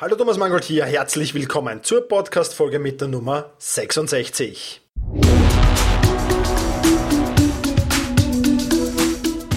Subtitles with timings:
[0.00, 4.80] Hallo Thomas Mangold hier, herzlich willkommen zur Podcast-Folge mit der Nummer 66.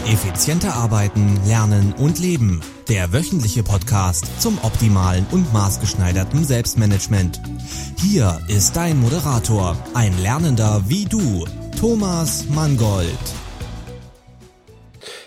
[0.06, 2.60] Effizienter arbeiten, lernen und leben.
[2.90, 7.40] Der wöchentliche Podcast zum optimalen und maßgeschneiderten Selbstmanagement.
[8.02, 11.48] Hier ist dein Moderator, ein Lernender wie du,
[11.80, 13.08] Thomas Mangold.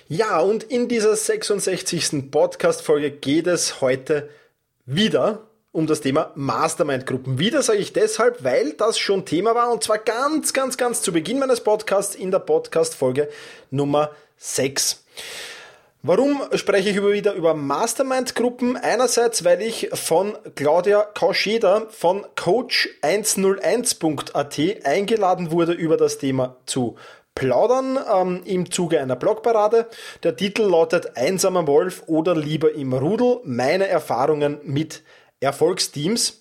[0.08, 2.30] Ja, und in dieser 66.
[2.30, 4.28] Podcast-Folge geht es heute
[4.86, 5.42] wieder
[5.72, 7.38] um das Thema Mastermind-Gruppen.
[7.38, 11.12] Wieder sage ich deshalb, weil das schon Thema war und zwar ganz, ganz, ganz zu
[11.12, 13.28] Beginn meines Podcasts in der Podcast-Folge
[13.70, 15.04] Nummer 6.
[16.02, 18.76] Warum spreche ich über wieder über Mastermind-Gruppen?
[18.76, 26.94] Einerseits, weil ich von Claudia Kauscheder von coach101.at eingeladen wurde, über das Thema zu
[27.36, 29.86] plaudern ähm, im Zuge einer Blogparade.
[30.24, 35.04] Der Titel lautet Einsamer Wolf oder lieber im Rudel, meine Erfahrungen mit
[35.38, 36.40] Erfolgsteams.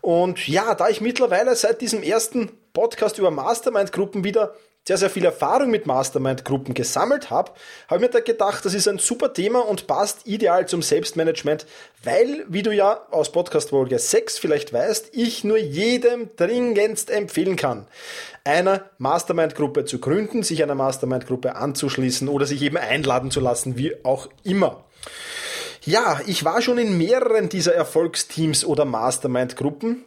[0.00, 4.54] Und ja, da ich mittlerweile seit diesem ersten Podcast über Mastermind-Gruppen wieder
[4.88, 7.52] sehr, sehr viel Erfahrung mit Mastermind-Gruppen gesammelt habe,
[7.88, 11.66] habe mir da gedacht, das ist ein super Thema und passt ideal zum Selbstmanagement,
[12.04, 17.56] weil, wie du ja aus Podcast Folge 6 vielleicht weißt, ich nur jedem dringendst empfehlen
[17.56, 17.86] kann,
[18.44, 24.02] eine Mastermind-Gruppe zu gründen, sich einer Mastermind-Gruppe anzuschließen oder sich eben einladen zu lassen, wie
[24.06, 24.84] auch immer.
[25.82, 30.06] Ja, ich war schon in mehreren dieser Erfolgsteams oder Mastermind-Gruppen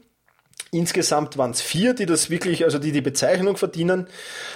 [0.74, 4.08] Insgesamt waren es vier, die das wirklich, also die die Bezeichnung verdienen.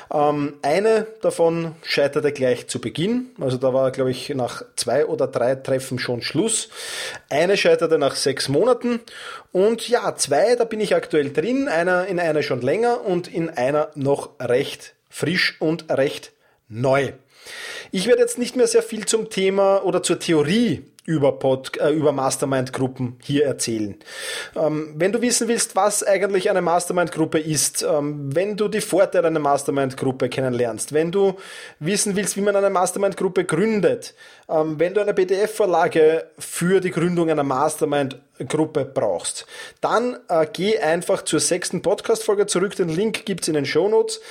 [0.10, 3.32] Ähm, eine davon scheiterte gleich zu Beginn.
[3.38, 6.70] Also da war, glaube ich, nach zwei oder drei Treffen schon Schluss.
[7.30, 9.02] Eine scheiterte nach sechs Monaten.
[9.52, 11.68] Und ja, zwei, da bin ich aktuell drin.
[11.68, 16.32] Einer in einer schon länger und in einer noch recht frisch und recht
[16.70, 17.12] neu.
[17.92, 21.92] Ich werde jetzt nicht mehr sehr viel zum Thema oder zur Theorie über, Pod, äh,
[21.92, 23.96] über Mastermind-Gruppen hier erzählen.
[24.56, 29.28] Ähm, wenn du wissen willst, was eigentlich eine Mastermind-Gruppe ist, ähm, wenn du die Vorteile
[29.28, 31.36] einer Mastermind-Gruppe kennenlernst, wenn du
[31.80, 34.16] wissen willst, wie man eine Mastermind-Gruppe gründet,
[34.50, 39.46] ähm, wenn du eine PDF-Vorlage für die Gründung einer Mastermind-Gruppe brauchst,
[39.82, 42.76] dann äh, geh einfach zur sechsten Podcast-Folge zurück.
[42.76, 44.22] Den Link gibt's in den Shownotes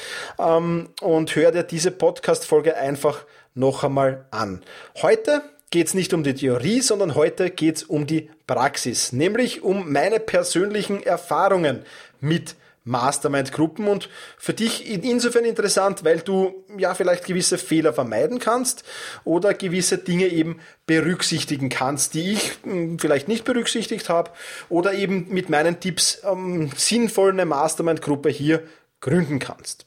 [0.41, 3.25] ähm, und hör dir diese Podcast-Folge einfach
[3.55, 4.63] noch einmal an.
[5.01, 5.43] Heute
[5.75, 9.91] geht es nicht um die Theorie, sondern heute geht es um die Praxis, nämlich um
[9.93, 11.83] meine persönlichen Erfahrungen
[12.21, 12.55] mit
[12.85, 14.09] Mastermind-Gruppen und
[14.39, 18.85] für dich insofern interessant, weil du ja vielleicht gewisse Fehler vermeiden kannst
[19.25, 24.31] oder gewisse Dinge eben berücksichtigen kannst, die ich hm, vielleicht nicht berücksichtigt habe
[24.69, 28.63] oder eben mit meinen Tipps ähm, sinnvoll eine Mastermind-Gruppe hier
[29.01, 29.87] gründen kannst.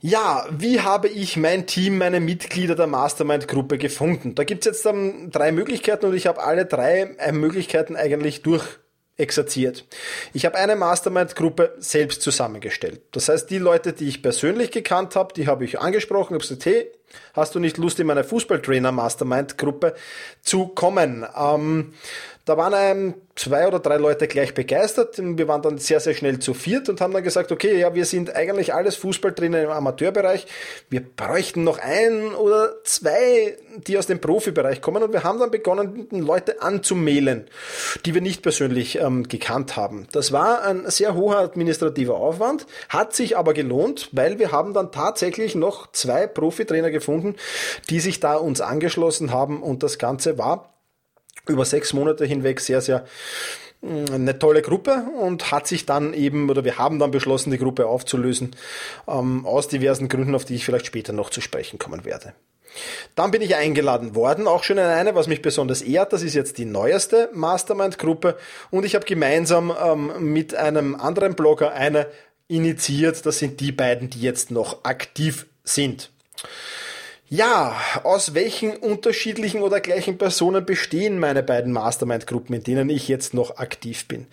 [0.00, 4.34] Ja, wie habe ich mein Team, meine Mitglieder der Mastermind-Gruppe gefunden?
[4.34, 9.86] Da gibt's jetzt ähm, drei Möglichkeiten und ich habe alle drei äh, Möglichkeiten eigentlich durchexerziert.
[10.34, 13.00] Ich habe eine Mastermind-Gruppe selbst zusammengestellt.
[13.12, 16.66] Das heißt, die Leute, die ich persönlich gekannt habe, die habe ich angesprochen, habe gesagt,
[16.66, 16.92] hey,
[17.32, 19.94] hast du nicht Lust, in meine Fußballtrainer-Mastermind-Gruppe
[20.42, 21.26] zu kommen?
[21.34, 21.94] Ähm,
[22.46, 25.18] da waren ein, zwei oder drei Leute gleich begeistert.
[25.18, 28.04] Wir waren dann sehr, sehr schnell zu viert und haben dann gesagt, okay, ja, wir
[28.04, 30.46] sind eigentlich alles Fußballtrainer im Amateurbereich.
[30.88, 33.56] Wir bräuchten noch ein oder zwei,
[33.88, 35.02] die aus dem Profibereich kommen.
[35.02, 37.48] Und wir haben dann begonnen, Leute anzumailen,
[38.04, 40.06] die wir nicht persönlich ähm, gekannt haben.
[40.12, 44.92] Das war ein sehr hoher administrativer Aufwand, hat sich aber gelohnt, weil wir haben dann
[44.92, 47.34] tatsächlich noch zwei Profitrainer gefunden,
[47.90, 50.75] die sich da uns angeschlossen haben und das Ganze war
[51.48, 53.04] über sechs Monate hinweg sehr, sehr
[53.82, 57.58] mm, eine tolle Gruppe und hat sich dann eben, oder wir haben dann beschlossen, die
[57.58, 58.56] Gruppe aufzulösen,
[59.08, 62.34] ähm, aus diversen Gründen, auf die ich vielleicht später noch zu sprechen kommen werde.
[63.14, 66.34] Dann bin ich eingeladen worden, auch schon in eine, was mich besonders ehrt, das ist
[66.34, 68.36] jetzt die neueste Mastermind-Gruppe
[68.70, 72.06] und ich habe gemeinsam ähm, mit einem anderen Blogger eine
[72.48, 76.10] initiiert, das sind die beiden, die jetzt noch aktiv sind.
[77.28, 83.34] Ja, aus welchen unterschiedlichen oder gleichen Personen bestehen meine beiden Mastermind-Gruppen, in denen ich jetzt
[83.34, 84.28] noch aktiv bin?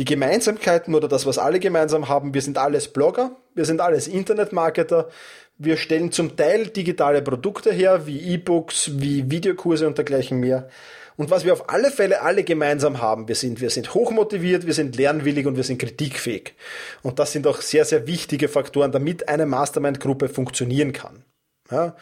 [0.00, 4.08] Die Gemeinsamkeiten oder das, was alle gemeinsam haben, wir sind alles Blogger, wir sind alles
[4.08, 5.08] Internetmarketer,
[5.56, 10.68] wir stellen zum Teil digitale Produkte her, wie E-Books, wie Videokurse und dergleichen mehr.
[11.16, 14.74] Und was wir auf alle Fälle alle gemeinsam haben, wir sind, wir sind hochmotiviert, wir
[14.74, 16.54] sind lernwillig und wir sind kritikfähig.
[17.02, 21.24] Und das sind auch sehr, sehr wichtige Faktoren, damit eine Mastermind-Gruppe funktionieren kann.
[21.70, 21.96] Ja.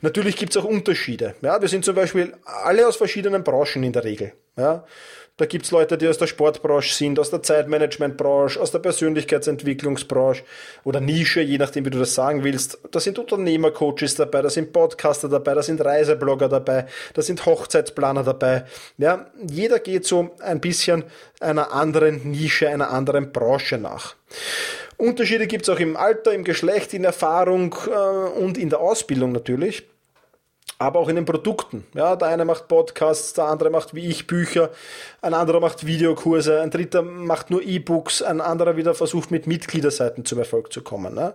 [0.00, 1.34] Natürlich gibt es auch Unterschiede.
[1.40, 4.32] Ja, wir sind zum Beispiel alle aus verschiedenen Branchen in der Regel.
[4.56, 4.84] Ja.
[5.38, 10.42] Da gibt's Leute, die aus der Sportbranche sind, aus der Zeitmanagementbranche, aus der Persönlichkeitsentwicklungsbranche
[10.82, 12.78] oder Nische, je nachdem, wie du das sagen willst.
[12.90, 18.24] Da sind Unternehmercoaches dabei, da sind Podcaster dabei, da sind Reiseblogger dabei, da sind Hochzeitsplaner
[18.24, 18.64] dabei.
[18.96, 21.04] Ja, jeder geht so ein bisschen
[21.38, 24.16] einer anderen Nische, einer anderen Branche nach.
[24.98, 29.84] Unterschiede gibt's auch im Alter, im Geschlecht, in Erfahrung äh, und in der Ausbildung natürlich
[30.78, 31.84] aber auch in den Produkten.
[31.94, 34.70] Ja, der eine macht Podcasts, der andere macht wie ich Bücher,
[35.20, 40.24] ein anderer macht Videokurse, ein dritter macht nur E-Books, ein anderer wieder versucht mit Mitgliederseiten
[40.24, 41.14] zum Erfolg zu kommen.
[41.14, 41.34] Ne?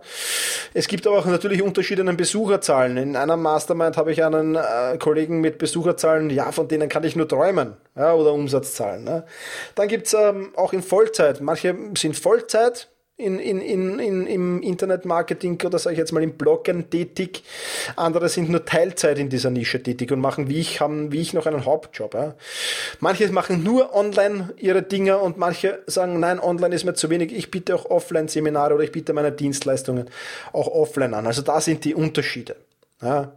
[0.73, 2.95] Es gibt aber auch natürlich Unterschiede in den Besucherzahlen.
[2.95, 7.17] In einer Mastermind habe ich einen äh, Kollegen mit Besucherzahlen, ja, von denen kann ich
[7.17, 9.03] nur träumen, ja, oder Umsatzzahlen.
[9.03, 9.25] Ne?
[9.75, 11.41] Dann gibt's ähm, auch in Vollzeit.
[11.41, 16.33] Manche sind Vollzeit, in, in, in, in, im Internetmarketing oder sage ich jetzt mal im
[16.33, 17.43] Bloggen tätig.
[17.95, 21.33] Andere sind nur Teilzeit in dieser Nische tätig und machen wie ich, haben wie ich
[21.33, 22.15] noch einen Hauptjob.
[22.15, 22.33] Ja.
[22.99, 27.31] Manche machen nur online ihre Dinge und manche sagen, nein, online ist mir zu wenig.
[27.31, 30.09] Ich biete auch Offline-Seminare oder ich biete meine Dienstleistungen
[30.51, 31.27] auch offline an.
[31.27, 32.55] Also da sind die Unterschiede.
[33.01, 33.31] Ja.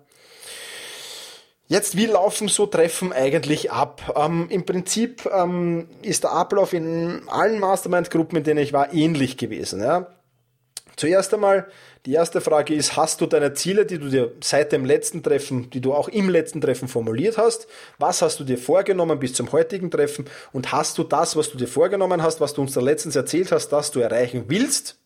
[1.68, 4.14] Jetzt, wie laufen so Treffen eigentlich ab?
[4.16, 9.36] Ähm, Im Prinzip ähm, ist der Ablauf in allen Mastermind-Gruppen, in denen ich war, ähnlich
[9.36, 9.82] gewesen.
[9.82, 10.06] Ja?
[10.96, 11.66] Zuerst einmal,
[12.06, 15.68] die erste Frage ist, hast du deine Ziele, die du dir seit dem letzten Treffen,
[15.70, 17.66] die du auch im letzten Treffen formuliert hast?
[17.98, 20.26] Was hast du dir vorgenommen bis zum heutigen Treffen?
[20.52, 23.50] Und hast du das, was du dir vorgenommen hast, was du uns da letztens erzählt
[23.50, 25.00] hast, dass du erreichen willst?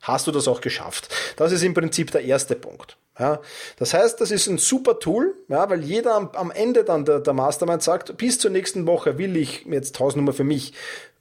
[0.00, 1.08] Hast du das auch geschafft?
[1.36, 2.96] Das ist im Prinzip der erste Punkt.
[3.18, 3.40] Ja,
[3.78, 7.20] das heißt, das ist ein super Tool, ja, weil jeder am, am Ende dann der,
[7.20, 10.74] der Mastermind sagt, bis zur nächsten Woche will ich jetzt Hausnummer für mich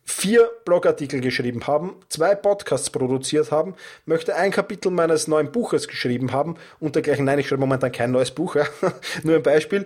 [0.06, 3.76] vier Blogartikel geschrieben haben, zwei Podcasts produziert haben,
[4.06, 7.26] möchte ein Kapitel meines neuen Buches geschrieben haben und dergleichen.
[7.26, 8.66] Nein, ich schreibe momentan kein neues Buch, ja,
[9.24, 9.86] nur ein Beispiel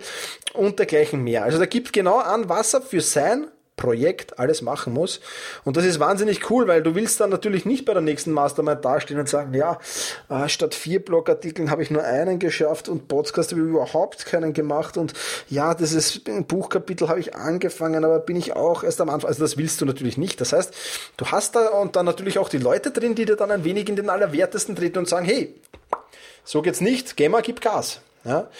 [0.52, 1.44] und dergleichen mehr.
[1.44, 3.48] Also da gibt genau an, was er für sein
[3.80, 5.20] Projekt alles machen muss.
[5.64, 8.84] Und das ist wahnsinnig cool, weil du willst dann natürlich nicht bei der nächsten Mastermind
[8.84, 9.78] dastehen und sagen, ja,
[10.28, 14.52] äh, statt vier Blogartikeln habe ich nur einen geschafft und Podcast habe ich überhaupt keinen
[14.52, 15.14] gemacht und
[15.48, 19.28] ja, dieses Buchkapitel habe ich angefangen, aber bin ich auch erst am Anfang.
[19.28, 20.40] Also das willst du natürlich nicht.
[20.40, 20.74] Das heißt,
[21.16, 23.88] du hast da und dann natürlich auch die Leute drin, die dir dann ein wenig
[23.88, 25.54] in den Allerwertesten treten und sagen, hey,
[26.44, 28.00] so geht's nicht, Gamer, gib Gas.
[28.24, 28.50] Ja?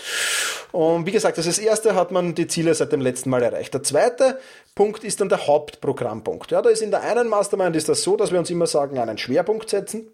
[0.73, 3.75] Und wie gesagt, das, das erste hat man die Ziele seit dem letzten Mal erreicht.
[3.75, 4.39] Der zweite
[4.75, 6.51] Punkt ist dann der Hauptprogrammpunkt.
[6.51, 8.99] Ja, da ist in der einen Mastermind ist das so, dass wir uns immer sagen,
[8.99, 10.09] einen Schwerpunkt setzen.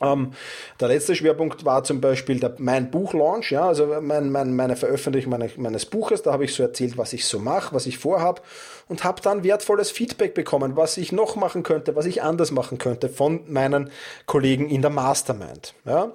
[0.00, 0.32] Ähm,
[0.80, 5.30] der letzte Schwerpunkt war zum Beispiel der, mein Buchlaunch, ja, also mein, mein, meine Veröffentlichung
[5.30, 6.22] meine, meines Buches.
[6.22, 8.42] Da habe ich so erzählt, was ich so mache, was ich vorhabe
[8.88, 12.78] und habe dann wertvolles Feedback bekommen, was ich noch machen könnte, was ich anders machen
[12.78, 13.90] könnte von meinen
[14.26, 15.74] Kollegen in der Mastermind.
[15.84, 16.12] Ja.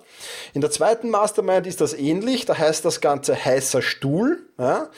[0.54, 4.44] In der zweiten Mastermind ist das ähnlich, da heißt das Ganze heißer Stuhl.
[4.58, 4.90] Ja.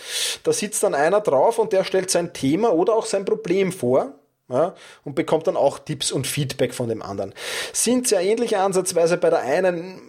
[0.43, 4.13] Da sitzt dann einer drauf und der stellt sein Thema oder auch sein Problem vor
[4.51, 7.33] ja, und bekommt dann auch Tipps und Feedback von dem anderen.
[7.73, 10.01] Sind sehr ähnliche Ansatzweise bei der einen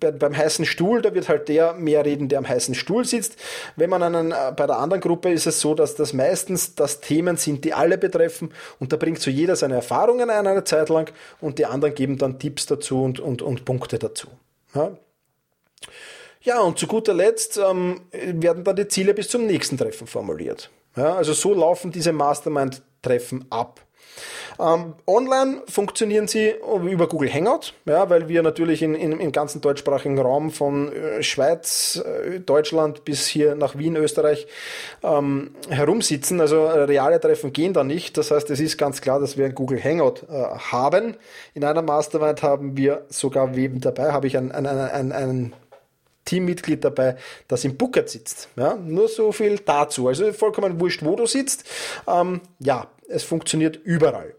[0.00, 3.36] bei, beim heißen Stuhl, da wird halt der mehr reden, der am heißen Stuhl sitzt.
[3.76, 7.00] Wenn man einen, äh, bei der anderen Gruppe ist es so, dass das meistens das
[7.00, 10.88] Themen sind, die alle betreffen und da bringt so jeder seine Erfahrungen ein eine Zeit
[10.88, 14.28] lang und die anderen geben dann Tipps dazu und, und, und Punkte dazu.
[14.74, 14.96] Ja.
[16.44, 20.70] Ja, und zu guter Letzt ähm, werden dann die Ziele bis zum nächsten Treffen formuliert.
[20.96, 22.12] Ja, also so laufen diese
[23.02, 23.80] Mastermind-Treffen ab.
[24.60, 26.54] Ähm, online funktionieren sie
[26.84, 31.22] über Google Hangout, ja, weil wir natürlich in, in, im ganzen deutschsprachigen Raum von äh,
[31.22, 34.46] Schweiz, äh, Deutschland bis hier nach Wien, Österreich
[35.02, 36.42] ähm, herumsitzen.
[36.42, 38.18] Also äh, reale Treffen gehen da nicht.
[38.18, 41.16] Das heißt, es ist ganz klar, dass wir ein Google Hangout haben.
[41.54, 45.54] In einer Mastermind haben wir sogar Weben dabei, habe ich ein, ein, ein, ein
[46.24, 47.16] Teammitglied dabei,
[47.48, 48.48] das im Bucket sitzt.
[48.56, 50.08] Ja, nur so viel dazu.
[50.08, 51.64] Also vollkommen wurscht, wo du sitzt.
[52.06, 54.34] Ähm, ja, es funktioniert überall.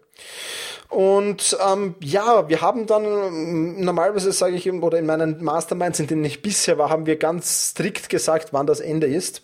[0.88, 6.24] Und ähm, ja, wir haben dann normalerweise sage ich oder in meinen Masterminds, in denen
[6.24, 9.42] ich bisher war, haben wir ganz strikt gesagt, wann das Ende ist.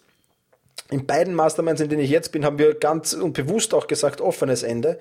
[0.90, 4.20] In beiden Masterminds, in denen ich jetzt bin, haben wir ganz und bewusst auch gesagt,
[4.20, 4.98] offenes Ende.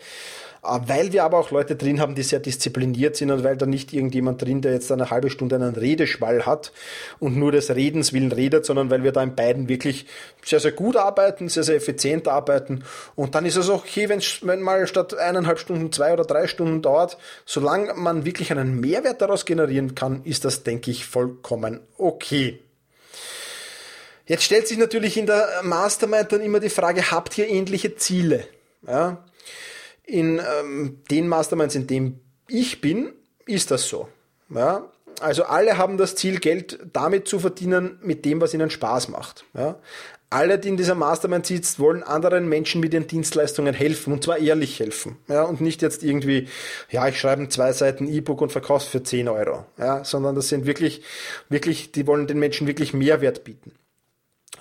[0.61, 3.65] Ah, weil wir aber auch Leute drin haben, die sehr diszipliniert sind und weil da
[3.65, 6.73] nicht irgendjemand drin, der jetzt eine halbe Stunde einen Redeschwall hat
[7.19, 10.05] und nur des Redens willen redet, sondern weil wir da in beiden wirklich
[10.43, 12.83] sehr, sehr gut arbeiten, sehr, sehr effizient arbeiten.
[13.15, 16.81] Und dann ist es auch okay, wenn mal statt eineinhalb Stunden zwei oder drei Stunden
[16.81, 22.59] dauert, solange man wirklich einen Mehrwert daraus generieren kann, ist das, denke ich, vollkommen okay.
[24.25, 28.45] Jetzt stellt sich natürlich in der Mastermind dann immer die Frage, habt ihr ähnliche Ziele?
[28.85, 29.23] Ja?
[30.09, 33.13] In ähm, den Masterminds, in dem ich bin,
[33.45, 34.07] ist das so.
[34.49, 34.89] Ja?
[35.21, 39.45] Also alle haben das Ziel, Geld damit zu verdienen, mit dem, was ihnen Spaß macht.
[39.53, 39.79] Ja?
[40.29, 44.37] alle, die in dieser Mastermind sitzt, wollen anderen Menschen mit ihren Dienstleistungen helfen und zwar
[44.37, 45.17] ehrlich helfen.
[45.27, 46.47] Ja, und nicht jetzt irgendwie,
[46.89, 49.65] ja, ich schreibe zwei Seiten E-Book und verkaufe für 10 Euro.
[49.77, 51.01] Ja, sondern das sind wirklich,
[51.49, 53.73] wirklich, die wollen den Menschen wirklich Mehrwert bieten.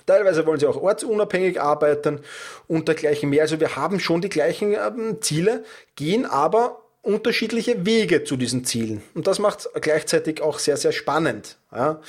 [0.09, 2.21] Teilweise wollen sie auch ortsunabhängig arbeiten
[2.67, 3.43] und dergleichen mehr.
[3.43, 5.63] Also wir haben schon die gleichen ähm, Ziele,
[5.95, 9.03] gehen aber unterschiedliche Wege zu diesen Zielen.
[9.13, 11.57] Und das macht gleichzeitig auch sehr, sehr spannend.
[11.71, 12.01] Ja.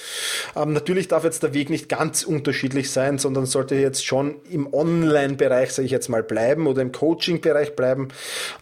[0.56, 4.72] Ähm, natürlich darf jetzt der Weg nicht ganz unterschiedlich sein, sondern sollte jetzt schon im
[4.72, 8.08] Online-Bereich, sage ich jetzt mal, bleiben oder im Coaching-Bereich bleiben.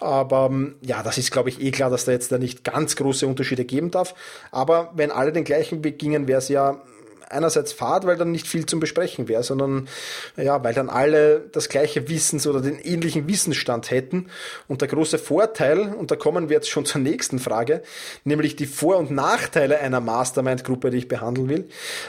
[0.00, 2.96] Aber ähm, ja, das ist, glaube ich, eh klar, dass da jetzt da nicht ganz
[2.96, 4.16] große Unterschiede geben darf.
[4.50, 6.82] Aber wenn alle den gleichen Weg gingen, wäre es ja
[7.30, 9.88] einerseits Fahrt, weil dann nicht viel zum Besprechen wäre, sondern
[10.36, 14.28] ja, weil dann alle das gleiche Wissens- oder den ähnlichen Wissensstand hätten.
[14.66, 17.82] Und der große Vorteil, und da kommen wir jetzt schon zur nächsten Frage,
[18.24, 21.68] nämlich die Vor- und Nachteile einer Mastermind-Gruppe, die ich behandeln will.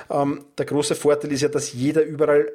[0.10, 2.52] Ähm, der große Vorteil ist ja, dass jeder überall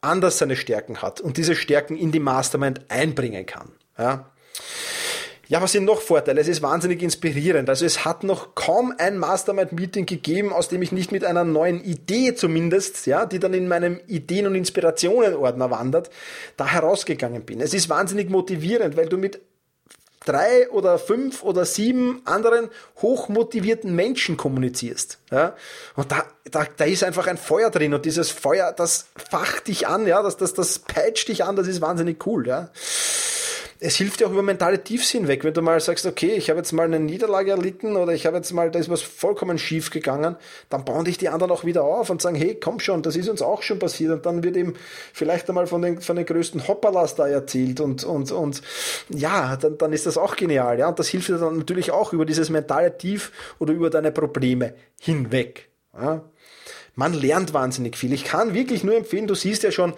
[0.00, 3.72] anders seine Stärken hat und diese Stärken in die Mastermind einbringen kann.
[3.98, 4.30] Ja.
[5.48, 6.40] Ja, was sind noch Vorteile?
[6.40, 7.68] Es ist wahnsinnig inspirierend.
[7.68, 11.82] Also es hat noch kaum ein Mastermind-Meeting gegeben, aus dem ich nicht mit einer neuen
[11.84, 16.10] Idee zumindest, ja, die dann in meinem Ideen- und Inspirationen-Ordner wandert,
[16.56, 17.60] da herausgegangen bin.
[17.60, 19.40] Es ist wahnsinnig motivierend, weil du mit
[20.24, 22.70] drei oder fünf oder sieben anderen
[23.02, 25.18] hochmotivierten Menschen kommunizierst.
[25.30, 25.54] Ja?
[25.96, 29.86] Und da, da, da ist einfach ein Feuer drin und dieses Feuer, das facht dich
[29.86, 32.46] an, ja, das, das, das peitscht dich an, das ist wahnsinnig cool.
[32.46, 32.70] Ja?
[33.80, 36.58] Es hilft dir auch über mentale Tiefsinn weg, wenn du mal sagst, okay, ich habe
[36.58, 39.90] jetzt mal eine Niederlage erlitten oder ich habe jetzt mal, da ist was vollkommen schief
[39.90, 40.36] gegangen,
[40.68, 43.28] dann bauen dich die anderen auch wieder auf und sagen, hey, komm schon, das ist
[43.28, 44.12] uns auch schon passiert.
[44.12, 44.74] Und dann wird eben
[45.12, 48.62] vielleicht einmal von den, von den größten Hoppalas da erzählt und, und, und
[49.10, 52.12] ja, dann, dann ist das auch genial, ja, und das hilft dir dann natürlich auch
[52.12, 55.68] über dieses mentale Tief oder über deine Probleme hinweg.
[55.96, 56.24] Ja
[56.94, 58.12] man lernt wahnsinnig viel.
[58.12, 59.94] Ich kann wirklich nur empfehlen, du siehst ja schon,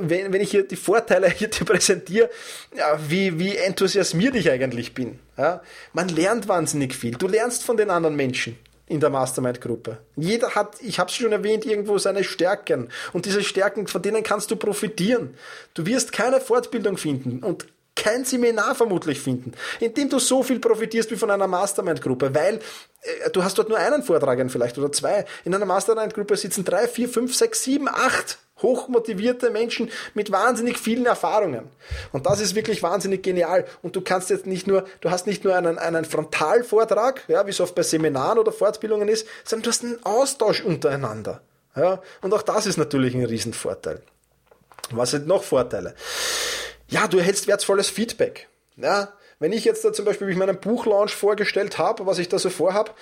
[0.00, 2.30] wenn, wenn ich hier die Vorteile hier dir präsentiere,
[2.76, 5.18] ja, wie, wie enthusiasmiert ich eigentlich bin.
[5.36, 5.62] Ja?
[5.92, 7.12] Man lernt wahnsinnig viel.
[7.12, 9.98] Du lernst von den anderen Menschen in der Mastermind-Gruppe.
[10.16, 12.88] Jeder hat, ich habe es schon erwähnt, irgendwo seine Stärken.
[13.12, 15.34] Und diese Stärken, von denen kannst du profitieren.
[15.72, 20.58] Du wirst keine Fortbildung finden und kein Seminar vermutlich finden, in dem du so viel
[20.58, 22.56] profitierst wie von einer Mastermind-Gruppe, weil
[23.02, 25.24] äh, du hast dort nur einen Vortragenden vielleicht oder zwei.
[25.44, 31.06] In einer Mastermind-Gruppe sitzen drei, vier, fünf, sechs, sieben, acht hochmotivierte Menschen mit wahnsinnig vielen
[31.06, 31.68] Erfahrungen.
[32.12, 33.64] Und das ist wirklich wahnsinnig genial.
[33.82, 37.50] Und du kannst jetzt nicht nur, du hast nicht nur einen, einen Frontalvortrag, ja, wie
[37.50, 41.40] es oft bei Seminaren oder Fortbildungen ist, sondern du hast einen Austausch untereinander.
[41.76, 44.00] Ja, und auch das ist natürlich ein Riesenvorteil.
[44.90, 45.94] Was sind noch Vorteile?
[46.88, 48.48] Ja, du erhältst wertvolles Feedback.
[48.76, 52.38] Ja, wenn ich jetzt da zum Beispiel mich meinen Buchlaunch vorgestellt habe, was ich da
[52.38, 52.96] so vorhab,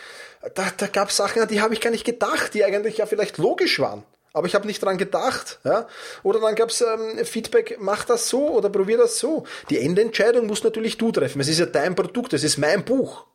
[0.55, 3.07] da, da gab es Sachen, an die habe ich gar nicht gedacht, die eigentlich ja
[3.07, 4.05] vielleicht logisch waren.
[4.33, 5.61] Aber ich habe nicht dran gedacht.
[5.65, 5.87] Ja?
[6.23, 9.45] Oder dann gab es ähm, Feedback, mach das so oder probier das so.
[9.69, 11.41] Die Endentscheidung musst natürlich du treffen.
[11.41, 13.27] Es ist ja dein Produkt, es ist mein Buch.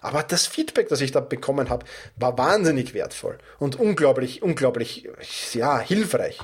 [0.00, 5.08] Aber das Feedback, das ich da bekommen habe, war wahnsinnig wertvoll und unglaublich, unglaublich,
[5.54, 6.40] ja, hilfreich.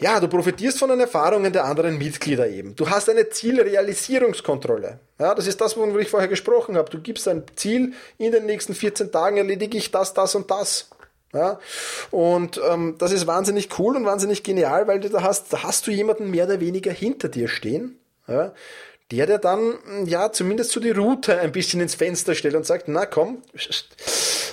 [0.00, 2.76] Ja, du profitierst von den Erfahrungen der anderen Mitglieder eben.
[2.76, 5.00] Du hast eine Zielrealisierungskontrolle.
[5.18, 6.88] Ja, das ist das, worüber ich vorher gesprochen habe.
[6.88, 10.88] Du gibst ein Ziel, in den nächsten 14 Tagen erledige ich das, das und das.
[11.34, 11.58] Ja,
[12.10, 15.86] und ähm, das ist wahnsinnig cool und wahnsinnig genial, weil du da hast, da hast
[15.86, 18.54] du jemanden mehr oder weniger hinter dir stehen, ja,
[19.10, 19.74] der dir dann
[20.06, 23.42] ja zumindest so die Route ein bisschen ins Fenster stellt und sagt, na komm,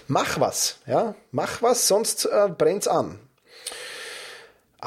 [0.10, 3.20] mach was, ja, mach was, sonst äh, brennt's an.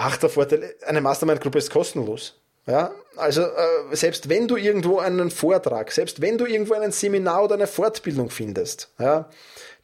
[0.00, 2.40] Ach, der Vorteil, eine Mastermind-Gruppe ist kostenlos.
[2.68, 7.44] Ja, also äh, selbst wenn du irgendwo einen Vortrag, selbst wenn du irgendwo ein Seminar
[7.44, 9.28] oder eine Fortbildung findest, ja,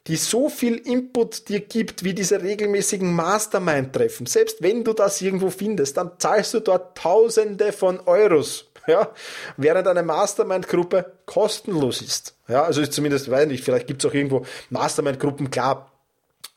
[0.07, 5.51] die so viel Input dir gibt wie diese regelmäßigen Mastermind-Treffen, selbst wenn du das irgendwo
[5.51, 9.11] findest, dann zahlst du dort Tausende von Euros, ja,
[9.57, 12.37] während eine Mastermind-Gruppe kostenlos ist.
[12.47, 15.91] Ja, also zumindest weiß ich nicht, vielleicht gibt es auch irgendwo Mastermind-Gruppen, klar,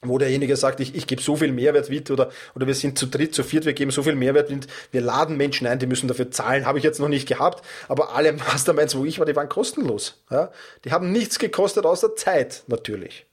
[0.01, 3.07] wo derjenige sagt, ich, ich gebe so viel Mehrwert mit oder, oder wir sind zu
[3.07, 6.07] dritt, zu viert, wir geben so viel Mehrwert mit, wir laden Menschen ein, die müssen
[6.07, 9.35] dafür zahlen, habe ich jetzt noch nicht gehabt, aber alle Masterminds, wo ich war, die
[9.35, 10.23] waren kostenlos.
[10.29, 10.51] Ja?
[10.85, 13.25] Die haben nichts gekostet außer Zeit natürlich.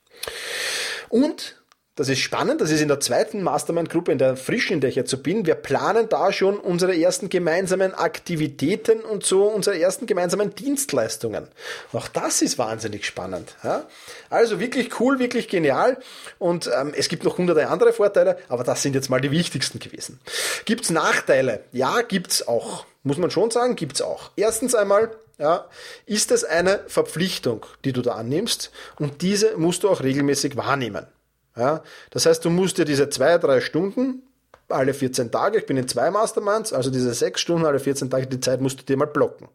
[1.11, 1.57] Und
[1.97, 4.97] das ist spannend, das ist in der zweiten Mastermind-Gruppe, in der frischen, in der ich
[4.97, 5.47] jetzt so bin.
[5.47, 11.47] Wir planen da schon unsere ersten gemeinsamen Aktivitäten und so unsere ersten gemeinsamen Dienstleistungen.
[11.93, 13.55] Auch das ist wahnsinnig spannend.
[13.63, 13.85] Ja?
[14.29, 15.99] Also wirklich cool, wirklich genial.
[16.41, 19.79] Und ähm, es gibt noch hunderte andere Vorteile, aber das sind jetzt mal die wichtigsten
[19.79, 20.19] gewesen.
[20.65, 21.63] Gibt's Nachteile?
[21.71, 22.87] Ja, gibt's auch.
[23.05, 24.33] Muss man schon sagen, gibt's auch.
[24.35, 25.67] Erstens einmal, ja,
[26.07, 31.07] ist es eine Verpflichtung, die du da annimmst und diese musst du auch regelmäßig wahrnehmen.
[31.57, 34.23] Ja, das heißt, du musst dir diese zwei, drei Stunden
[34.69, 38.27] alle 14 Tage, ich bin in zwei Masterminds, also diese sechs Stunden alle 14 Tage,
[38.27, 39.49] die Zeit musst du dir mal blocken.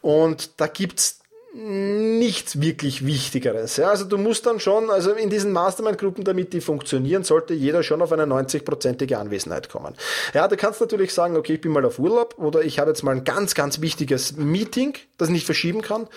[0.00, 1.22] Und da gibt's
[1.54, 3.76] nichts wirklich Wichtigeres.
[3.76, 7.82] Ja, also du musst dann schon, also in diesen Mastermind-Gruppen, damit die funktionieren, sollte jeder
[7.82, 9.94] schon auf eine 90-prozentige Anwesenheit kommen.
[10.32, 13.02] Ja, du kannst natürlich sagen, okay, ich bin mal auf Urlaub oder ich habe jetzt
[13.02, 16.08] mal ein ganz, ganz wichtiges Meeting, das ich nicht verschieben kann,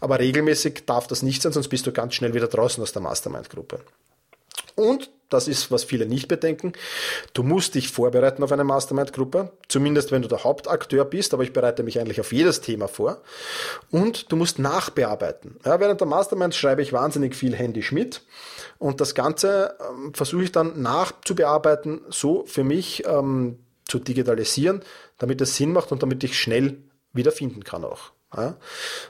[0.00, 3.02] aber regelmäßig darf das nicht sein, sonst bist du ganz schnell wieder draußen aus der
[3.02, 3.80] Mastermind-Gruppe.
[4.74, 6.74] Und, das ist, was viele nicht bedenken,
[7.32, 11.52] du musst dich vorbereiten auf eine Mastermind-Gruppe, zumindest wenn du der Hauptakteur bist, aber ich
[11.52, 13.20] bereite mich eigentlich auf jedes Thema vor.
[13.90, 15.56] Und du musst nachbearbeiten.
[15.64, 18.22] Ja, während der Mastermind schreibe ich wahnsinnig viel händisch mit
[18.78, 24.82] und das Ganze ähm, versuche ich dann nachzubearbeiten, so für mich ähm, zu digitalisieren,
[25.18, 26.78] damit es Sinn macht und damit ich schnell
[27.12, 28.12] wiederfinden kann auch.
[28.36, 28.56] Ja?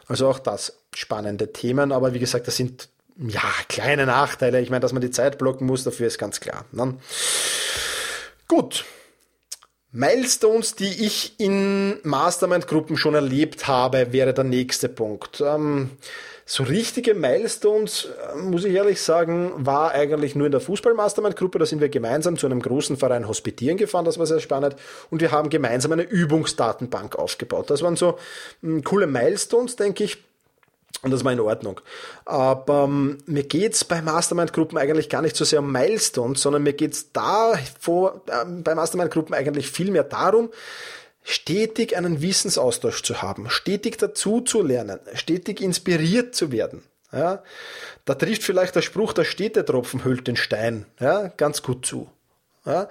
[0.06, 4.60] Also auch das spannende Themen, aber wie gesagt, das sind ja, kleine Nachteile.
[4.60, 6.64] Ich meine, dass man die Zeit blocken muss, dafür ist ganz klar.
[6.72, 6.96] Ne?
[8.48, 8.84] Gut.
[9.92, 15.40] Milestones, die ich in Mastermind-Gruppen schon erlebt habe, wäre der nächste Punkt.
[15.40, 15.92] Ähm,
[16.46, 21.60] so richtige Milestones, äh, muss ich ehrlich sagen, war eigentlich nur in der Fußball-Mastermind-Gruppe.
[21.60, 24.74] Da sind wir gemeinsam zu einem großen Verein hospitieren gefahren, das war sehr spannend.
[25.10, 27.70] Und wir haben gemeinsam eine Übungsdatenbank aufgebaut.
[27.70, 28.18] Das waren so
[28.62, 30.18] mh, coole Milestones, denke ich
[31.02, 31.80] und das war in Ordnung.
[32.24, 36.72] Aber ähm, mir geht's bei Mastermind-Gruppen eigentlich gar nicht so sehr um Milestones, sondern mir
[36.72, 40.50] geht's da vor, äh, bei Mastermind-Gruppen eigentlich viel mehr darum,
[41.22, 46.82] stetig einen Wissensaustausch zu haben, stetig dazu zu lernen, stetig inspiriert zu werden.
[47.12, 47.44] Ja,
[48.06, 52.10] da trifft vielleicht der Spruch, der Städtetropfen hüllt den Stein, ja, ganz gut zu.
[52.64, 52.88] Ja,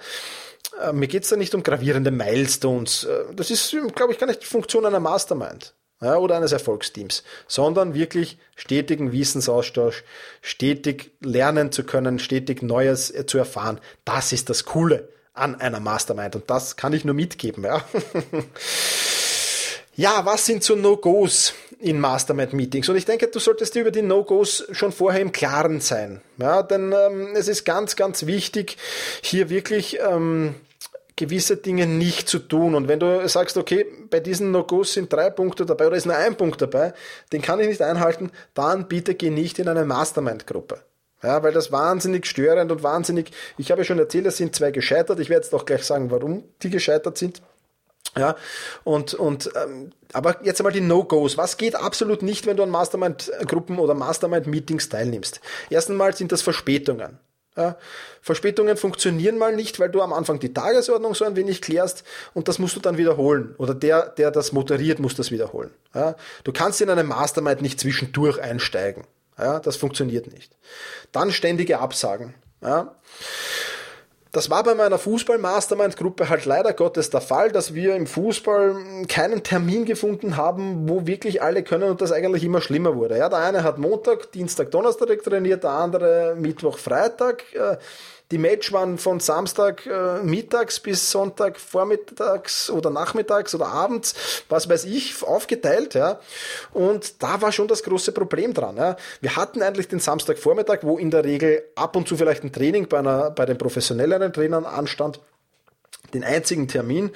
[0.80, 3.04] äh, mir geht's da nicht um gravierende Milestones.
[3.04, 7.24] Äh, das ist, glaube ich, gar nicht die Funktion einer Mastermind ja, oder eines Erfolgsteams,
[7.48, 10.04] sondern wirklich stetigen Wissensaustausch,
[10.42, 13.80] stetig lernen zu können, stetig Neues äh, zu erfahren.
[14.04, 17.64] Das ist das Coole an einer Mastermind und das kann ich nur mitgeben.
[17.64, 17.84] Ja,
[19.96, 22.88] ja was sind so No-Gos in Mastermind-Meetings?
[22.88, 26.20] Und ich denke, du solltest dir über die No-Gos schon vorher im Klaren sein.
[26.36, 28.76] Ja, denn ähm, es ist ganz, ganz wichtig,
[29.22, 30.54] hier wirklich ähm,
[31.16, 32.74] gewisse Dinge nicht zu tun.
[32.74, 36.16] Und wenn du sagst, okay, bei diesen No-Gos sind drei Punkte dabei oder ist nur
[36.16, 36.92] ein Punkt dabei,
[37.32, 40.82] den kann ich nicht einhalten, dann bitte geh nicht in eine Mastermind-Gruppe.
[41.22, 44.72] Ja, weil das wahnsinnig störend und wahnsinnig, ich habe ja schon erzählt, es sind zwei
[44.72, 47.40] gescheitert, ich werde jetzt auch gleich sagen, warum die gescheitert sind.
[48.16, 48.36] Ja,
[48.84, 51.36] und, und ähm, aber jetzt einmal die No-Gos.
[51.36, 55.40] Was geht absolut nicht, wenn du an Mastermind-Gruppen oder Mastermind-Meetings teilnimmst?
[55.70, 57.18] Erst einmal sind das Verspätungen.
[57.56, 57.76] Ja,
[58.20, 62.48] Verspätungen funktionieren mal nicht, weil du am Anfang die Tagesordnung so ein wenig klärst und
[62.48, 63.54] das musst du dann wiederholen.
[63.58, 65.70] Oder der, der das moderiert, muss das wiederholen.
[66.42, 69.04] Du kannst in eine Mastermind nicht zwischendurch einsteigen.
[69.36, 70.56] Das funktioniert nicht.
[71.12, 72.34] Dann ständige Absagen.
[74.34, 79.44] Das war bei meiner Fußball-Mastermind-Gruppe halt leider Gottes der Fall, dass wir im Fußball keinen
[79.44, 83.16] Termin gefunden haben, wo wirklich alle können und das eigentlich immer schlimmer wurde.
[83.16, 87.44] Ja, der eine hat Montag, Dienstag, Donnerstag trainiert, der andere Mittwoch, Freitag.
[87.54, 87.76] Äh,
[88.30, 94.14] die Match waren von Samstag äh, mittags bis Sonntag vormittags oder nachmittags oder abends,
[94.48, 95.94] was weiß ich, aufgeteilt.
[95.94, 96.20] Ja.
[96.72, 98.76] Und da war schon das große Problem dran.
[98.76, 98.96] Ja.
[99.20, 102.88] Wir hatten eigentlich den Samstagvormittag, wo in der Regel ab und zu vielleicht ein Training
[102.88, 105.20] bei, einer, bei den professionelleren Trainern anstand
[106.14, 107.10] den einzigen Termin.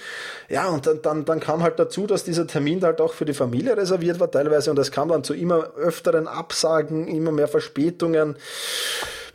[0.49, 3.35] Ja, und dann, dann, dann kam halt dazu, dass dieser Termin halt auch für die
[3.35, 8.37] Familie reserviert war teilweise und es kam dann zu immer öfteren Absagen, immer mehr Verspätungen.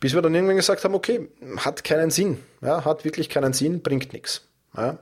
[0.04, 2.40] Bis wir dann irgendwann gesagt haben, okay, hat keinen Sinn.
[2.60, 4.42] Ja, hat wirklich keinen Sinn, bringt nichts.
[4.76, 4.98] Ja.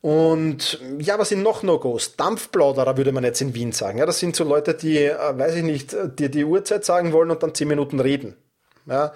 [0.00, 2.16] Und ja, was sind noch No-Gos?
[2.16, 3.98] Dampfplauderer würde man jetzt in Wien sagen.
[3.98, 7.30] Ja, das sind so Leute, die, äh, weiß ich nicht, dir die Uhrzeit sagen wollen
[7.30, 8.38] und dann zehn Minuten reden.
[8.86, 9.12] Ja,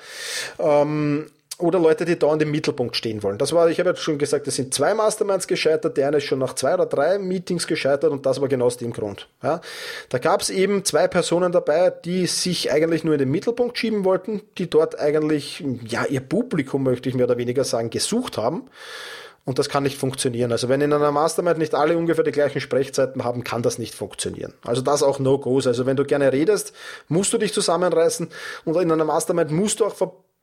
[0.58, 3.36] ähm, oder Leute, die dauernd im Mittelpunkt stehen wollen.
[3.36, 6.24] Das war, ich habe jetzt schon gesagt, es sind zwei Masterminds gescheitert, der eine ist
[6.24, 9.28] schon nach zwei oder drei Meetings gescheitert und das war genau aus dem Grund.
[9.42, 9.60] Ja.
[10.08, 14.04] Da gab es eben zwei Personen dabei, die sich eigentlich nur in den Mittelpunkt schieben
[14.04, 18.70] wollten, die dort eigentlich, ja, ihr Publikum, möchte ich mehr oder weniger sagen, gesucht haben.
[19.44, 20.52] Und das kann nicht funktionieren.
[20.52, 23.94] Also wenn in einer Mastermind nicht alle ungefähr die gleichen Sprechzeiten haben, kann das nicht
[23.94, 24.52] funktionieren.
[24.62, 25.66] Also das auch No-Gos.
[25.66, 26.74] Also wenn du gerne redest,
[27.08, 28.28] musst du dich zusammenreißen
[28.66, 29.94] und in einer Mastermind musst du auch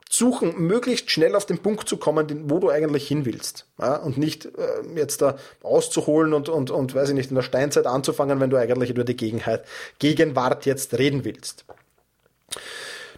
[0.08, 3.66] suchen, möglichst schnell auf den Punkt zu kommen, wo du eigentlich hin willst.
[3.80, 4.50] Ja, und nicht äh,
[4.94, 8.56] jetzt da auszuholen und, und, und, weiß ich nicht, in der Steinzeit anzufangen, wenn du
[8.56, 9.64] eigentlich über die Gegenheit,
[9.98, 11.64] Gegenwart jetzt reden willst.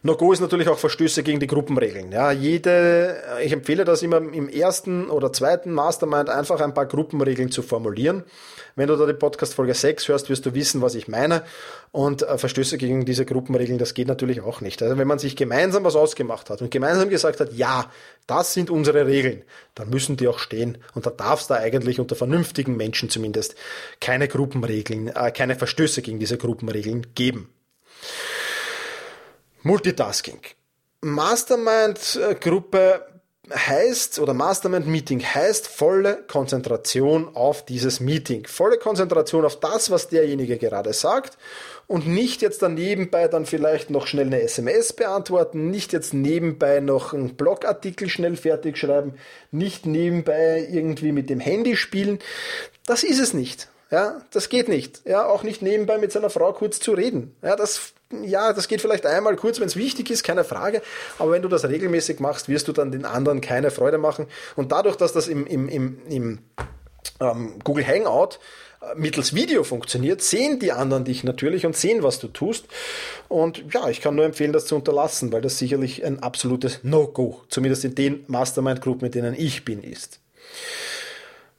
[0.03, 2.13] No-Go ist natürlich auch Verstöße gegen die Gruppenregeln.
[2.13, 7.51] Ja, jede, ich empfehle das immer im ersten oder zweiten Mastermind einfach ein paar Gruppenregeln
[7.51, 8.25] zu formulieren.
[8.79, 11.43] Wenn du da die Podcast Folge 6 hörst, wirst du wissen, was ich meine.
[11.91, 14.81] Und äh, Verstöße gegen diese Gruppenregeln, das geht natürlich auch nicht.
[14.81, 17.91] Also wenn man sich gemeinsam was ausgemacht hat und gemeinsam gesagt hat, ja,
[18.29, 19.43] das sind unsere Regeln,
[19.75, 20.79] dann müssen die auch stehen.
[20.95, 23.57] Und da darf es da eigentlich unter vernünftigen Menschen zumindest
[24.01, 27.53] keine Gruppenregeln, äh, keine Verstöße gegen diese Gruppenregeln geben.
[29.65, 30.39] Multitasking.
[31.01, 33.18] Mastermind-Gruppe
[33.55, 38.47] heißt, oder Mastermind-Meeting heißt volle Konzentration auf dieses Meeting.
[38.47, 41.39] Volle Konzentration auf das, was derjenige gerade sagt
[41.89, 46.81] und nicht jetzt dann nebenbei dann vielleicht noch schnell eine SMS beantworten, nicht jetzt nebenbei
[46.81, 49.15] noch einen Blogartikel schnell fertig schreiben,
[49.51, 52.19] nicht nebenbei irgendwie mit dem Handy spielen.
[52.87, 53.69] Das ist es nicht.
[53.91, 55.01] Ja, das geht nicht.
[55.07, 57.35] Ja, auch nicht nebenbei mit seiner Frau kurz zu reden.
[57.43, 60.83] Ja, das, ja, das geht vielleicht einmal kurz, wenn es wichtig ist, keine Frage.
[61.19, 64.27] Aber wenn du das regelmäßig machst, wirst du dann den anderen keine Freude machen.
[64.57, 66.39] Und dadurch, dass das im, im, im, im
[67.21, 68.39] ähm, Google Hangout
[68.81, 72.67] äh, mittels Video funktioniert, sehen die anderen dich natürlich und sehen, was du tust.
[73.29, 77.43] Und ja, ich kann nur empfehlen, das zu unterlassen, weil das sicherlich ein absolutes No-Go,
[77.49, 80.21] zumindest in den Mastermind-Gruppen, mit denen ich bin, ist.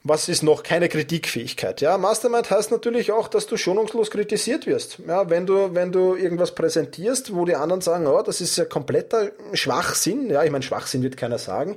[0.02, 1.82] Was ist noch keine Kritikfähigkeit?
[1.82, 4.98] Ja, Mastermind heißt natürlich auch, dass du schonungslos kritisiert wirst.
[5.06, 8.64] Ja, wenn du, wenn du irgendwas präsentierst, wo die anderen sagen, oh, das ist ja
[8.64, 10.30] kompletter Schwachsinn.
[10.30, 11.76] Ja, ich meine, Schwachsinn wird keiner sagen.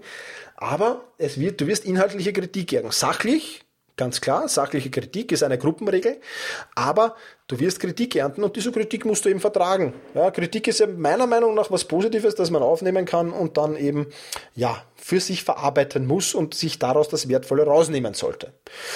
[0.56, 2.92] Aber es wird, du wirst inhaltliche Kritik geben.
[2.92, 6.20] Sachlich, Ganz klar, sachliche Kritik ist eine Gruppenregel,
[6.74, 7.16] aber
[7.48, 9.94] du wirst Kritik ernten und diese Kritik musst du eben vertragen.
[10.16, 13.78] Ja, Kritik ist ja meiner Meinung nach was Positives, das man aufnehmen kann und dann
[13.78, 14.08] eben,
[14.56, 18.54] ja, für sich verarbeiten muss und sich daraus das Wertvolle rausnehmen sollte.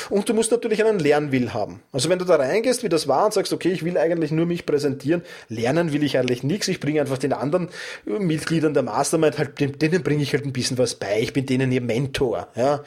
[0.09, 1.83] Und du musst natürlich einen Lernwill haben.
[1.91, 4.47] Also wenn du da reingehst, wie das war, und sagst, okay, ich will eigentlich nur
[4.47, 7.69] mich präsentieren, lernen will ich eigentlich nichts, ich bringe einfach den anderen
[8.05, 11.71] Mitgliedern der Mastermind halt, denen bringe ich halt ein bisschen was bei, ich bin denen
[11.71, 12.83] ihr Mentor, ja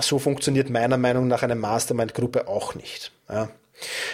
[0.00, 3.12] so funktioniert meiner Meinung nach eine Mastermind-Gruppe auch nicht.
[3.28, 3.50] Ja.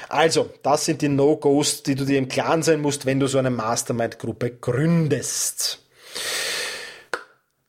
[0.09, 3.39] Also, das sind die No-Gos, die du dir im Klaren sein musst, wenn du so
[3.39, 5.81] eine Mastermind-Gruppe gründest.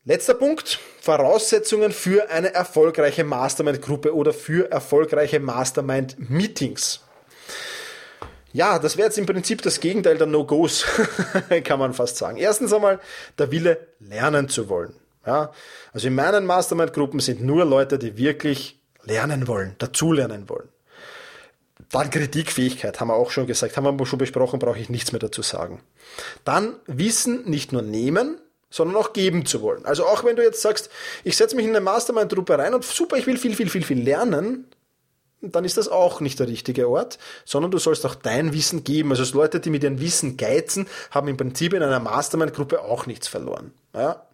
[0.05, 0.79] Letzter Punkt.
[1.01, 7.01] Voraussetzungen für eine erfolgreiche Mastermind-Gruppe oder für erfolgreiche Mastermind-Meetings.
[8.51, 10.85] Ja, das wäre jetzt im Prinzip das Gegenteil der No-Gos,
[11.63, 12.37] kann man fast sagen.
[12.37, 12.99] Erstens einmal
[13.37, 14.95] der Wille, lernen zu wollen.
[15.25, 15.51] Ja?
[15.93, 20.69] Also in meinen Mastermind-Gruppen sind nur Leute, die wirklich lernen wollen, dazulernen wollen.
[21.91, 25.19] Dann Kritikfähigkeit, haben wir auch schon gesagt, haben wir schon besprochen, brauche ich nichts mehr
[25.19, 25.81] dazu sagen.
[26.43, 29.85] Dann Wissen nicht nur nehmen, sondern auch geben zu wollen.
[29.85, 30.89] Also auch wenn du jetzt sagst,
[31.23, 34.01] ich setze mich in eine Mastermind-Gruppe rein und super, ich will viel, viel, viel, viel
[34.01, 34.67] lernen,
[35.41, 39.11] dann ist das auch nicht der richtige Ort, sondern du sollst auch dein Wissen geben.
[39.11, 43.27] Also Leute, die mit ihrem Wissen geizen, haben im Prinzip in einer Mastermind-Gruppe auch nichts
[43.27, 43.73] verloren.
[43.95, 44.27] Ja?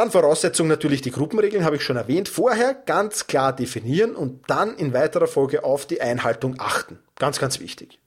[0.00, 2.26] Dann Voraussetzung natürlich die Gruppenregeln, habe ich schon erwähnt.
[2.26, 6.98] Vorher ganz klar definieren und dann in weiterer Folge auf die Einhaltung achten.
[7.18, 7.98] Ganz, ganz wichtig.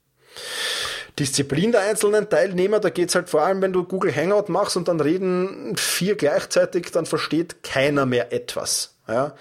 [1.19, 4.87] Disziplin der einzelnen Teilnehmer, da geht's halt vor allem, wenn du Google Hangout machst und
[4.87, 8.95] dann reden vier gleichzeitig, dann versteht keiner mehr etwas.
[9.07, 9.35] Ja?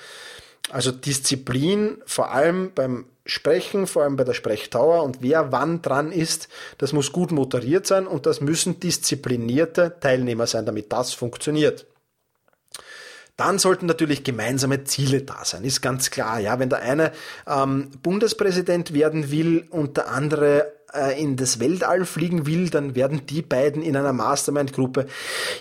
[0.71, 6.13] Also Disziplin vor allem beim Sprechen, vor allem bei der Sprechdauer und wer wann dran
[6.13, 11.87] ist, das muss gut moderiert sein und das müssen disziplinierte Teilnehmer sein, damit das funktioniert.
[13.37, 16.39] Dann sollten natürlich gemeinsame Ziele da sein, ist ganz klar.
[16.39, 17.13] Ja, wenn der eine
[17.47, 23.27] ähm, Bundespräsident werden will und der andere äh, in das Weltall fliegen will, dann werden
[23.27, 25.07] die beiden in einer Mastermind-Gruppe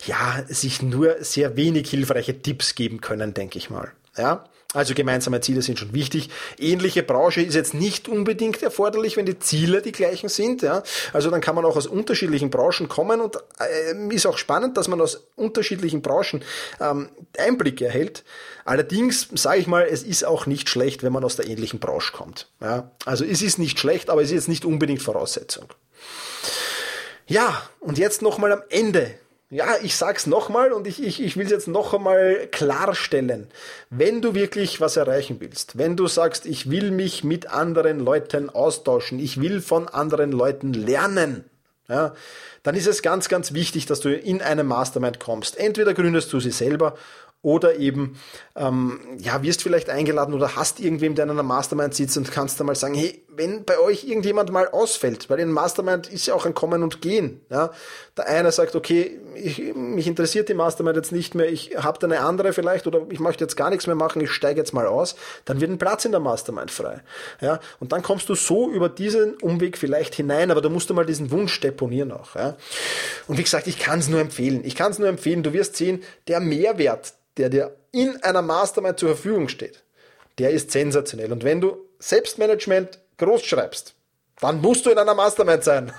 [0.06, 3.92] ja sich nur sehr wenig hilfreiche Tipps geben können, denke ich mal.
[4.18, 4.44] Ja.
[4.74, 6.30] Also gemeinsame Ziele sind schon wichtig.
[6.58, 10.62] Ähnliche Branche ist jetzt nicht unbedingt erforderlich, wenn die Ziele die gleichen sind.
[10.62, 10.84] Ja.
[11.12, 14.88] Also dann kann man auch aus unterschiedlichen Branchen kommen und äh, ist auch spannend, dass
[14.88, 16.44] man aus unterschiedlichen Branchen
[16.80, 18.24] ähm, Einblicke erhält.
[18.64, 22.14] Allerdings sage ich mal, es ist auch nicht schlecht, wenn man aus der ähnlichen Branche
[22.14, 22.48] kommt.
[22.62, 22.92] Ja.
[23.04, 25.66] Also es ist nicht schlecht, aber es ist jetzt nicht unbedingt Voraussetzung.
[27.28, 29.16] Ja, und jetzt nochmal am Ende
[29.52, 33.48] ja, ich sag's nochmal und ich, ich, ich will jetzt noch einmal klarstellen.
[33.90, 38.50] Wenn du wirklich was erreichen willst, wenn du sagst, ich will mich mit anderen Leuten
[38.50, 41.44] austauschen, ich will von anderen Leuten lernen,
[41.90, 42.16] ja,
[42.64, 45.58] dann ist es ganz, ganz wichtig, dass du in eine Mastermind kommst.
[45.58, 46.96] Entweder gründest du sie selber
[47.42, 48.18] oder eben,
[48.56, 52.58] ähm, ja, wirst vielleicht eingeladen oder hast irgendwem, der in einer Mastermind sitzt und kannst
[52.60, 56.34] dann mal sagen, hey, wenn bei euch irgendjemand mal ausfällt, weil in Mastermind ist ja
[56.34, 57.42] auch ein Kommen und Gehen.
[57.50, 57.72] Ja?
[58.18, 62.08] Der eine sagt, okay, ich, mich interessiert die Mastermind jetzt nicht mehr, ich habe da
[62.08, 64.86] eine andere vielleicht oder ich möchte jetzt gar nichts mehr machen, ich steige jetzt mal
[64.86, 65.16] aus,
[65.46, 67.02] dann wird ein Platz in der Mastermind frei.
[67.40, 67.60] Ja?
[67.80, 71.06] Und dann kommst du so über diesen Umweg vielleicht hinein, aber da musst du mal
[71.06, 72.36] diesen Wunsch deponieren auch.
[72.36, 72.58] Ja?
[73.28, 74.62] Und wie gesagt, ich kann es nur empfehlen.
[74.66, 79.00] Ich kann es nur empfehlen, du wirst sehen, der Mehrwert, der dir in einer Mastermind
[79.00, 79.84] zur Verfügung steht,
[80.38, 81.32] der ist sensationell.
[81.32, 83.96] Und wenn du Selbstmanagement groß schreibst,
[84.42, 85.94] dann musst du in einer Mastermind sein.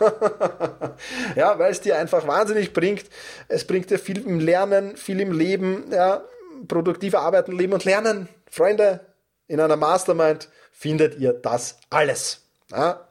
[1.37, 3.05] ja, weil es dir einfach wahnsinnig bringt.
[3.49, 6.23] Es bringt dir viel im Lernen, viel im Leben, ja,
[6.67, 8.29] produktive Arbeiten, Leben und Lernen.
[8.51, 9.01] Freunde,
[9.47, 12.41] in einer Mastermind findet ihr das alles.
[12.71, 13.09] Ja.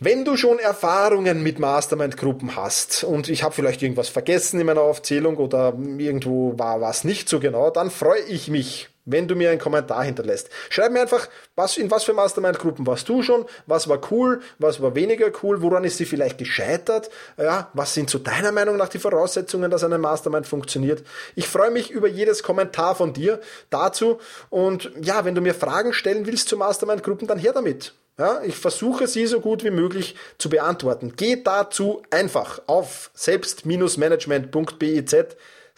[0.00, 4.80] Wenn du schon Erfahrungen mit Mastermind-Gruppen hast und ich habe vielleicht irgendwas vergessen in meiner
[4.80, 9.50] Aufzählung oder irgendwo war was nicht so genau, dann freue ich mich, wenn du mir
[9.50, 10.48] einen Kommentar hinterlässt.
[10.70, 14.80] Schreib mir einfach, was, in was für Mastermind-Gruppen warst du schon, was war cool, was
[14.80, 18.88] war weniger cool, woran ist sie vielleicht gescheitert, ja, was sind so deiner Meinung nach
[18.88, 21.04] die Voraussetzungen, dass eine Mastermind funktioniert.
[21.34, 24.18] Ich freue mich über jedes Kommentar von dir dazu
[24.50, 27.94] und ja, wenn du mir Fragen stellen willst zu Mastermind-Gruppen, dann her damit.
[28.18, 31.14] Ja, ich versuche sie so gut wie möglich zu beantworten.
[31.16, 35.16] Geh dazu einfach auf selbst-management.biz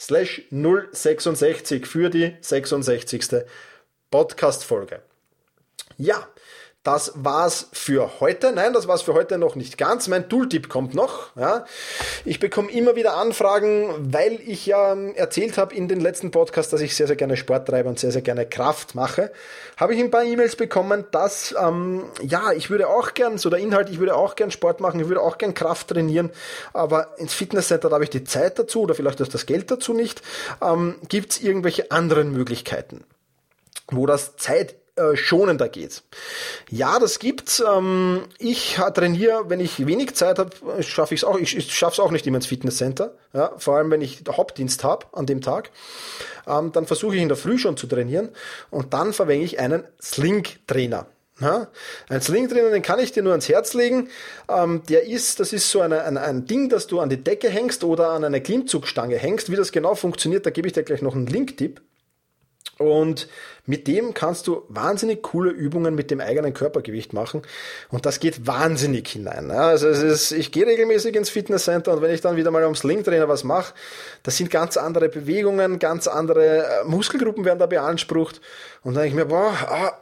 [0.04, 3.46] slash 066 für die 66.
[4.10, 5.00] Podcast-Folge.
[5.96, 6.28] Ja,
[6.84, 8.52] das war's für heute.
[8.52, 10.06] Nein, das war's für heute noch nicht ganz.
[10.06, 11.34] Mein Tooltip kommt noch.
[11.34, 11.64] Ja.
[12.24, 16.82] Ich bekomme immer wieder Anfragen, weil ich ja erzählt habe in den letzten Podcasts, dass
[16.82, 19.32] ich sehr, sehr gerne Sport treibe und sehr, sehr gerne Kraft mache.
[19.78, 23.58] Habe ich ein paar E-Mails bekommen, dass, ähm, ja, ich würde auch gern, so der
[23.58, 26.30] Inhalt, ich würde auch gern Sport machen, ich würde auch gern Kraft trainieren,
[26.74, 30.22] aber ins Fitnesscenter habe ich die Zeit dazu oder vielleicht ist das Geld dazu nicht.
[30.62, 33.04] Ähm, Gibt es irgendwelche anderen Möglichkeiten?
[33.90, 36.02] wo das Zeit äh, schonender geht.
[36.70, 37.62] Ja, das gibt's.
[37.66, 40.50] Ähm, ich trainiere, wenn ich wenig Zeit habe,
[40.82, 41.36] schaffe ich es auch.
[41.38, 43.14] Ich, ich schaffe es auch nicht immer ins Fitnesscenter.
[43.32, 45.70] Ja, vor allem, wenn ich Hauptdienst habe an dem Tag.
[46.46, 48.28] Ähm, dann versuche ich in der Früh schon zu trainieren
[48.70, 51.06] und dann verwende ich einen Sling-Trainer.
[51.40, 51.66] Ja,
[52.08, 54.08] ein Sling-Trainer, den kann ich dir nur ans Herz legen.
[54.48, 57.50] Ähm, der ist, das ist so eine, ein, ein Ding, das du an die Decke
[57.50, 59.50] hängst oder an eine Klimmzugstange hängst.
[59.50, 61.80] Wie das genau funktioniert, da gebe ich dir gleich noch einen Link-Tipp.
[62.78, 63.28] Und
[63.66, 67.42] mit dem kannst du wahnsinnig coole Übungen mit dem eigenen Körpergewicht machen
[67.90, 69.50] und das geht wahnsinnig hinein.
[69.50, 72.74] Also es ist, ich gehe regelmäßig ins Fitnesscenter und wenn ich dann wieder mal am
[72.74, 73.74] Slingtrainer was mache,
[74.22, 78.40] das sind ganz andere Bewegungen, ganz andere äh, Muskelgruppen werden da beansprucht
[78.84, 79.92] und dann denke ich mir, boah, ah,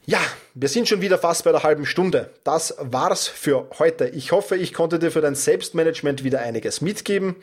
[0.06, 0.20] Ja,
[0.54, 2.32] wir sind schon wieder fast bei der halben Stunde.
[2.44, 4.08] Das war's für heute.
[4.10, 7.36] Ich hoffe, ich konnte dir für dein Selbstmanagement wieder einiges mitgeben.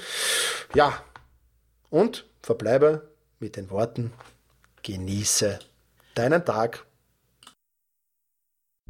[0.75, 1.03] Ja,
[1.89, 4.13] und verbleibe mit den Worten,
[4.83, 5.61] genieße
[6.15, 6.85] deinen Tag